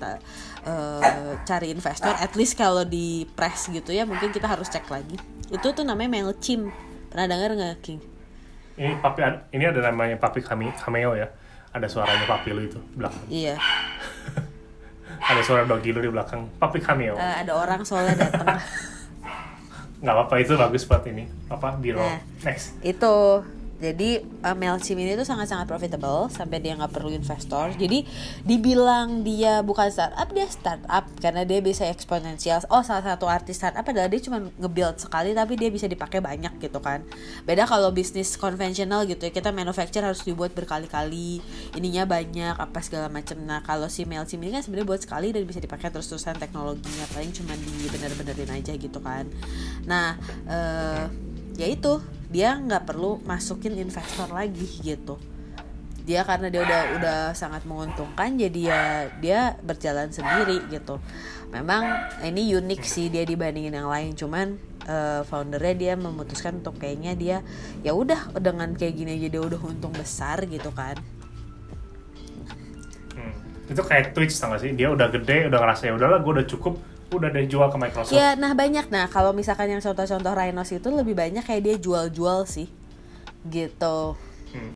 uh, 0.65 1.37
cari 1.45 1.69
investor 1.71 2.13
at 2.17 2.33
least 2.35 2.57
kalau 2.57 2.83
di 2.83 3.29
press 3.35 3.69
gitu 3.69 3.91
ya 3.91 4.07
mungkin 4.07 4.31
kita 4.31 4.47
harus 4.47 4.71
cek 4.71 4.87
lagi. 4.88 5.19
Itu 5.50 5.75
tuh 5.75 5.85
namanya 5.85 6.19
Mailchimp 6.19 6.71
pernah 7.11 7.26
dengar 7.31 7.55
nggak 7.55 7.79
King? 7.83 8.00
Ini 8.75 8.99
papi 8.99 9.23
ini 9.55 9.64
ada 9.67 9.81
namanya 9.91 10.19
papi 10.19 10.43
kami 10.43 10.71
cameo 10.75 11.14
ya. 11.14 11.31
Ada 11.75 11.91
suaranya 11.91 12.26
papi 12.26 12.55
lu 12.55 12.62
itu 12.67 12.79
belakang. 12.95 13.26
Iya. 13.26 13.59
Ada 15.31 15.41
suara 15.41 15.64
dogi 15.64 15.91
lu 15.91 16.05
di 16.05 16.11
belakang 16.11 16.47
papi 16.61 16.79
cameo. 16.85 17.17
Uh, 17.17 17.35
ada 17.41 17.57
orang 17.57 17.81
soalnya 17.81 18.29
datang. 18.29 18.61
Nggak 20.05 20.14
apa-apa 20.21 20.35
itu 20.37 20.53
bagus 20.53 20.85
buat 20.85 21.00
ini. 21.09 21.25
Apa 21.49 21.81
biro 21.81 21.97
nah, 21.97 22.21
next. 22.45 22.76
Itu 22.85 23.41
jadi 23.85 24.25
uh, 24.41 24.57
Mailchimp 24.57 24.97
ini 24.97 25.12
tuh 25.12 25.29
sangat-sangat 25.29 25.69
profitable 25.69 26.33
sampai 26.33 26.57
dia 26.64 26.73
nggak 26.73 26.88
perlu 26.88 27.12
investor. 27.12 27.69
Jadi 27.76 28.09
dibilang 28.41 29.21
dia 29.21 29.61
bukan 29.61 29.93
startup, 29.93 30.33
dia 30.33 30.49
startup 30.49 31.05
karena 31.21 31.45
dia 31.45 31.61
bisa 31.61 31.85
eksponensial. 31.85 32.64
Oh, 32.73 32.81
salah 32.81 33.05
satu 33.05 33.29
artis 33.29 33.61
startup 33.61 33.85
adalah 33.85 34.09
dia 34.09 34.25
cuma 34.25 34.41
nge-build 34.41 34.97
sekali 34.97 35.37
tapi 35.37 35.61
dia 35.61 35.69
bisa 35.69 35.85
dipakai 35.85 36.25
banyak 36.25 36.57
gitu 36.64 36.81
kan. 36.81 37.05
Beda 37.45 37.69
kalau 37.69 37.93
bisnis 37.93 38.41
konvensional 38.41 39.05
gitu 39.05 39.29
ya, 39.29 39.33
kita 39.37 39.53
manufacture 39.53 40.00
harus 40.00 40.25
dibuat 40.25 40.57
berkali-kali, 40.57 41.45
ininya 41.76 42.09
banyak 42.09 42.57
apa 42.57 42.81
segala 42.81 43.12
macam. 43.12 43.37
Nah, 43.45 43.61
kalau 43.61 43.93
si 43.93 44.09
Mailchimp 44.09 44.41
ini 44.41 44.57
kan 44.57 44.64
sebenarnya 44.64 44.88
buat 44.88 45.03
sekali 45.05 45.29
dan 45.37 45.45
bisa 45.45 45.61
dipakai 45.61 45.93
terus-terusan 45.93 46.41
teknologinya 46.41 47.05
paling 47.12 47.37
cuma 47.37 47.53
di 47.53 47.85
bener-benerin 47.93 48.49
aja 48.49 48.73
gitu 48.73 48.99
kan. 49.05 49.29
Nah, 49.85 50.17
uh, 50.49 51.05
ya 51.61 51.68
itu 51.68 52.01
dia 52.35 52.59
nggak 52.59 52.83
perlu 52.90 53.23
masukin 53.23 53.79
investor 53.79 54.27
lagi 54.35 54.66
gitu. 54.83 55.23
Dia 56.03 56.27
karena 56.27 56.51
dia 56.51 56.66
udah 56.66 56.83
udah 56.99 57.18
sangat 57.33 57.62
menguntungkan 57.62 58.35
jadi 58.35 58.61
ya 58.61 58.83
dia 59.23 59.40
berjalan 59.62 60.11
sendiri 60.11 60.66
gitu. 60.66 60.99
Memang 61.55 61.87
ini 62.27 62.51
unik 62.59 62.83
sih 62.83 63.07
dia 63.07 63.23
dibandingin 63.23 63.79
yang 63.79 63.87
lain 63.87 64.18
cuman 64.18 64.59
uh, 64.90 65.23
foundernya 65.23 65.75
dia 65.79 65.94
memutuskan 65.94 66.59
untuk 66.59 66.75
kayaknya 66.83 67.14
dia 67.14 67.37
ya 67.87 67.94
udah 67.94 68.35
dengan 68.42 68.75
kayak 68.75 68.99
gini 68.99 69.14
aja 69.14 69.29
dia 69.31 69.42
udah 69.47 69.61
untung 69.62 69.94
besar 69.94 70.42
gitu 70.51 70.75
kan. 70.75 70.99
Hmm. 73.14 73.35
itu 73.70 73.79
kayak 73.79 74.11
Twitch 74.11 74.35
sih? 74.35 74.75
Dia 74.75 74.90
udah 74.90 75.07
gede 75.07 75.47
udah 75.47 75.59
ngerasa 75.62 75.87
ya 75.87 75.94
udahlah 75.94 76.18
gue 76.18 76.33
udah 76.42 76.49
cukup 76.51 76.75
udah 77.14 77.31
deh 77.31 77.46
jual 77.46 77.70
ke 77.70 77.79
Microsoft. 77.79 78.14
Ya, 78.14 78.35
nah 78.35 78.53
banyak. 78.53 78.90
Nah, 78.90 79.07
kalau 79.07 79.31
misalkan 79.31 79.70
yang 79.70 79.81
contoh-contoh 79.81 80.35
Rhinos 80.35 80.70
itu 80.74 80.88
lebih 80.90 81.14
banyak 81.14 81.46
kayak 81.46 81.62
dia 81.62 81.77
jual-jual 81.79 82.44
sih. 82.50 82.68
Gitu. 83.46 83.96
Hmm. 84.50 84.72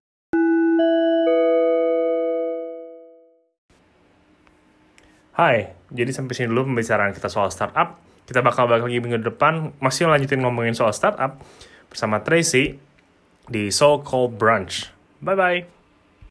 Hai, 5.34 5.74
jadi 5.94 6.10
sampai 6.10 6.34
sini 6.34 6.50
dulu 6.50 6.70
pembicaraan 6.74 7.14
kita 7.14 7.30
soal 7.30 7.50
startup. 7.50 7.98
Kita 8.28 8.44
bakal 8.44 8.68
balik 8.68 8.90
lagi 8.90 9.00
minggu 9.00 9.24
depan, 9.24 9.72
masih 9.80 10.10
lanjutin 10.10 10.44
ngomongin 10.44 10.76
soal 10.76 10.92
startup 10.92 11.40
bersama 11.88 12.20
Tracy 12.20 12.76
di 13.48 13.72
So 13.72 14.04
Called 14.04 14.36
Brunch. 14.36 14.92
Bye-bye. 15.24 15.77